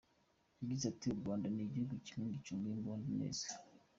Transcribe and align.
Yagize 0.59 0.83
ati 0.91 1.05
“U 1.09 1.19
Rwanda 1.21 1.45
ni 1.49 1.61
igihugu 1.65 1.93
kimwe 2.05 2.27
gicunga 2.33 2.67
imbunda 2.75 3.09
neza. 3.19 3.47